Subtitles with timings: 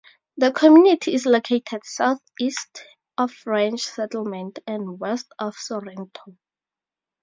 [0.35, 2.81] The community is located southeast
[3.19, 6.39] of French Settlement and west of Sorrento.